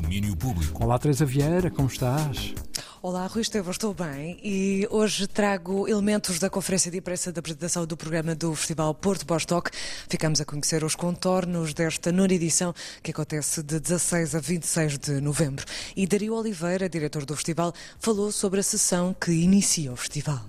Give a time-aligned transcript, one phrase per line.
[0.00, 0.84] Domínio Público.
[0.84, 2.52] Olá, Teresa Vieira, como estás?
[3.00, 7.86] Olá, Rui Estevão, estou bem e hoje trago elementos da conferência de imprensa da apresentação
[7.86, 9.70] do programa do Festival Porto Bostock.
[10.06, 15.20] Ficamos a conhecer os contornos desta nona edição que acontece de 16 a 26 de
[15.22, 15.64] novembro.
[15.96, 20.44] E Dario Oliveira, diretor do festival, falou sobre a sessão que inicia o festival.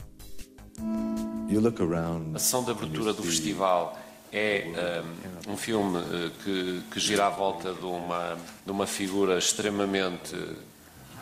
[2.36, 3.98] A sessão de abertura do festival
[4.32, 5.02] é
[5.48, 10.36] um, um filme uh, que, que, gira à volta de uma, de uma figura extremamente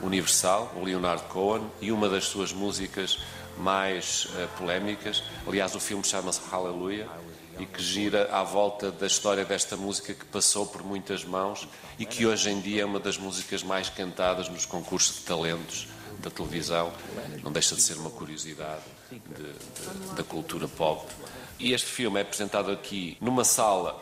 [0.02, 3.20] universal, o Leonard Cohen, e uma das suas músicas
[3.58, 5.24] mais uh, polémicas.
[5.48, 7.08] Aliás, o filme chama-se Hallelujah
[7.60, 11.68] e que gira à volta da história desta música que passou por muitas mãos
[11.98, 15.88] e que hoje em dia é uma das músicas mais cantadas nos concursos de talentos
[16.20, 16.92] da televisão.
[17.44, 21.06] Não deixa de ser uma curiosidade de, de, da cultura pop.
[21.60, 24.02] E este filme é apresentado aqui numa sala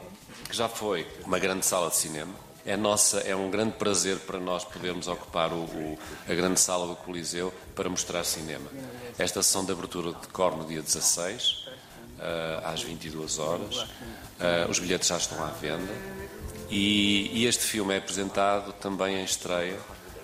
[0.49, 2.33] que já foi uma grande sala de cinema.
[2.65, 6.87] É, nossa, é um grande prazer para nós podermos ocupar o, o, a grande sala
[6.87, 8.69] do Coliseu para mostrar cinema.
[9.19, 11.67] Esta sessão de abertura decorre no dia 16,
[12.17, 13.77] uh, às 22 horas.
[13.79, 15.93] Uh, os bilhetes já estão à venda.
[16.69, 19.77] E, e este filme é apresentado também em estreia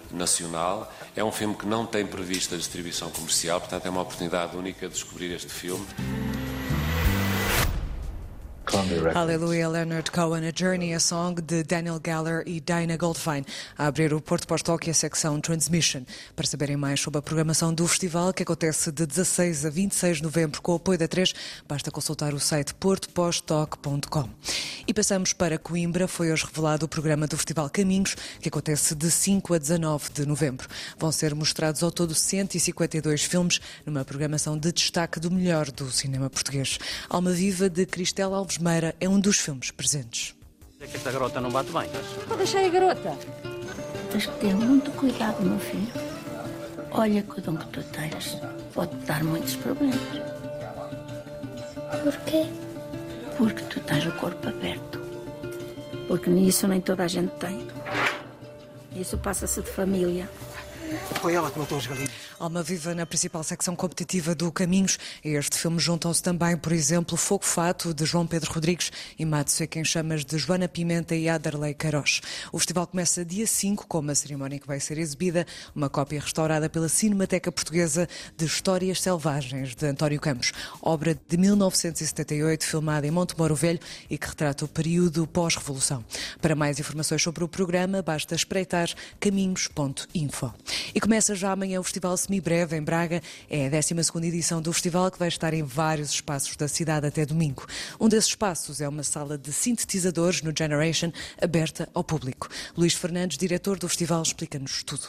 [0.10, 0.92] nacional.
[1.16, 4.94] É um filme que não tem prevista distribuição comercial, portanto é uma oportunidade única de
[4.94, 5.86] descobrir este filme.
[9.16, 13.44] Aleluia, Leonard Cohen, A Journey, a Song de Daniel Galler e Dinah Goldfein,
[13.78, 16.04] a abrir o Porto Pós-Toque e a secção Transmission.
[16.36, 20.24] Para saberem mais sobre a programação do festival, que acontece de 16 a 26 de
[20.24, 21.34] novembro com o apoio da 3,
[21.68, 24.30] basta consultar o site portoposttoque.com.
[24.90, 29.12] E passamos para Coimbra, foi hoje revelado o programa do Festival Caminhos, que acontece de
[29.12, 30.68] 5 a 19 de novembro.
[30.98, 36.28] Vão ser mostrados ao todo 152 filmes, numa programação de destaque do melhor do cinema
[36.28, 36.80] português.
[37.08, 40.34] Alma Viva, de Cristela Alves Meira é um dos filmes presentes.
[40.80, 41.88] É que esta garota não bate bem.
[42.28, 43.16] Vou deixar a garota.
[44.12, 45.94] Tens que ter muito cuidado, meu filho.
[46.90, 48.40] Olha que o dom que tu tens
[48.74, 50.00] pode dar muitos problemas.
[52.04, 52.69] Porquê?
[53.40, 55.00] Porque tu tens o corpo aberto.
[56.10, 57.66] Porque nisso nem toda a gente tem.
[58.94, 60.30] Isso passa-se de família.
[61.22, 62.29] Foi ela que matou os galinhos.
[62.40, 64.98] Alma Viva na principal secção competitiva do Caminhos.
[65.26, 69.52] A este filme juntam-se também, por exemplo, Fogo Fato, de João Pedro Rodrigues e Mato
[69.68, 72.22] Quem Chamas, de Joana Pimenta e Adarley Caros.
[72.54, 75.46] O festival começa dia 5, com uma cerimónia que vai ser exibida,
[75.76, 78.08] uma cópia restaurada pela Cinemateca Portuguesa
[78.38, 83.80] de Histórias Selvagens, de António Campos, obra de 1978, filmada em Montemoro Velho
[84.10, 86.06] e que retrata o período pós-revolução.
[86.42, 88.88] Para mais informações sobre o programa, basta espreitar
[89.20, 90.54] caminhos.info.
[90.96, 93.22] E começa já amanhã o Festival Semibreve em Braga.
[93.50, 97.26] É a 12 edição do festival que vai estar em vários espaços da cidade até
[97.26, 97.66] domingo.
[98.00, 102.48] Um desses espaços é uma sala de sintetizadores no Generation, aberta ao público.
[102.78, 105.08] Luís Fernandes, diretor do festival, explica-nos tudo.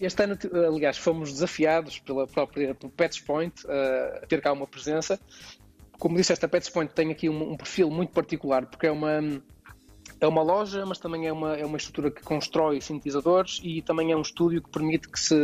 [0.00, 5.20] Este ano, aliás, fomos desafiados pela própria pelo Pets Point a ter cá uma presença.
[5.98, 9.20] Como disse, esta Pets Point tem aqui um, um perfil muito particular, porque é uma,
[10.20, 14.12] é uma loja, mas também é uma, é uma estrutura que constrói sintetizadores e também
[14.12, 15.36] é um estúdio que permite que se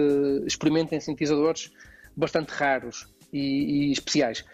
[0.46, 1.70] experimentem sintetizadores
[2.16, 4.44] bastante raros e, e especiais.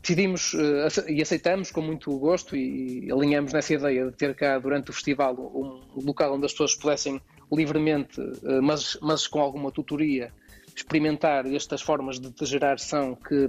[0.00, 4.90] Decidimos uh, e aceitamos com muito gosto e, alinhamos nessa ideia de ter cá durante
[4.90, 7.20] o festival um local onde as pessoas pudessem
[7.52, 10.32] livremente, uh, mas, mas com alguma tutoria,
[10.74, 13.46] experimentar estas formas de, gerar som que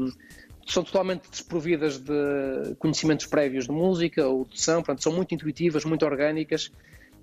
[0.65, 5.85] são totalmente desprovidas de conhecimentos prévios de música ou de som, portanto, são muito intuitivas,
[5.85, 6.71] muito orgânicas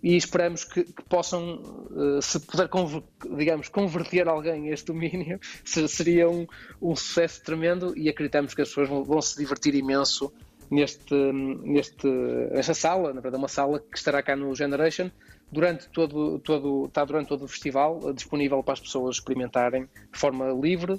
[0.02, 3.02] e esperamos que, que possam, uh, se puder, conver,
[3.36, 6.46] digamos, converter alguém a este domínio, seria um,
[6.80, 10.32] um, sucesso tremendo e acreditamos que as pessoas vão, se divertir imenso
[10.70, 15.10] neste, neste, nesta sala, na verdade, uma sala que estará cá no Generation
[15.52, 20.18] durante todo, todo, está durante todo o festival, uh, disponível para as pessoas experimentarem de
[20.18, 20.98] forma livre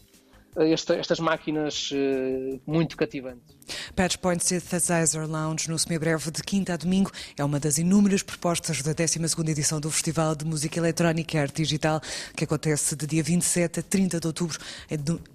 [0.55, 3.55] esta, estas máquinas uh, muito cativantes.
[3.95, 8.81] Patch Point Synthesizer Lounge, no semibreve de quinta a domingo, é uma das inúmeras propostas
[8.81, 9.19] da 12
[9.49, 12.01] edição do Festival de Música Eletrónica e Arte Digital,
[12.35, 14.57] que acontece de dia 27 a 30 de outubro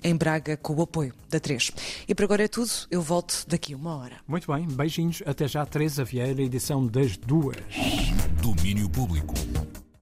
[0.03, 1.73] em Braga, com o apoio da 3.
[2.09, 4.17] E por agora é tudo, eu volto daqui uma hora.
[4.27, 7.57] Muito bem, beijinhos, até já, Teresa Vieira, edição das duas.
[8.43, 9.35] Domínio Público.